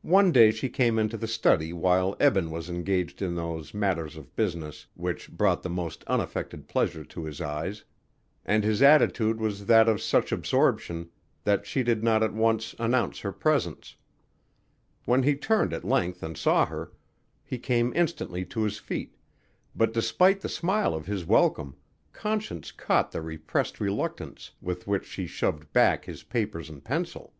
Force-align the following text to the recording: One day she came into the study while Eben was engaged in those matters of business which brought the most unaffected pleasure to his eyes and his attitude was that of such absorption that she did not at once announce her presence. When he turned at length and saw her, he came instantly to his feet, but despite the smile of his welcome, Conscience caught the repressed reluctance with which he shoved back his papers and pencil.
One 0.00 0.32
day 0.32 0.50
she 0.50 0.70
came 0.70 0.98
into 0.98 1.18
the 1.18 1.26
study 1.28 1.70
while 1.70 2.16
Eben 2.18 2.50
was 2.50 2.70
engaged 2.70 3.20
in 3.20 3.34
those 3.34 3.74
matters 3.74 4.16
of 4.16 4.34
business 4.34 4.86
which 4.94 5.30
brought 5.30 5.62
the 5.62 5.68
most 5.68 6.04
unaffected 6.04 6.68
pleasure 6.68 7.04
to 7.04 7.24
his 7.26 7.42
eyes 7.42 7.84
and 8.46 8.64
his 8.64 8.80
attitude 8.80 9.38
was 9.38 9.66
that 9.66 9.90
of 9.90 10.00
such 10.00 10.32
absorption 10.32 11.10
that 11.44 11.66
she 11.66 11.82
did 11.82 12.02
not 12.02 12.22
at 12.22 12.32
once 12.32 12.74
announce 12.78 13.18
her 13.20 13.30
presence. 13.30 13.94
When 15.04 15.22
he 15.22 15.36
turned 15.36 15.74
at 15.74 15.84
length 15.84 16.22
and 16.22 16.34
saw 16.34 16.64
her, 16.64 16.92
he 17.44 17.58
came 17.58 17.92
instantly 17.94 18.46
to 18.46 18.62
his 18.62 18.78
feet, 18.78 19.18
but 19.74 19.92
despite 19.92 20.40
the 20.40 20.48
smile 20.48 20.94
of 20.94 21.04
his 21.04 21.26
welcome, 21.26 21.76
Conscience 22.14 22.72
caught 22.72 23.12
the 23.12 23.20
repressed 23.20 23.80
reluctance 23.80 24.52
with 24.62 24.86
which 24.86 25.12
he 25.12 25.26
shoved 25.26 25.70
back 25.74 26.06
his 26.06 26.22
papers 26.22 26.70
and 26.70 26.82
pencil. 26.82 27.34